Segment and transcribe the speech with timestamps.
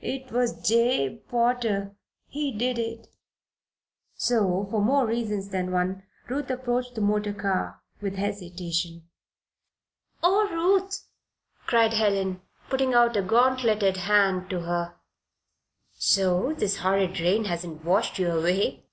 [0.00, 1.94] "It was Jabe Potter
[2.26, 3.08] he did it."
[4.14, 9.06] So, for more reasons than one, Ruth approached the motor car with hesitation.
[10.22, 11.02] "Oh, Ruth!"
[11.66, 14.94] cried Helen, putting out a gauntleted hand to her.
[15.98, 18.86] "So this horrid rain has not washed you away?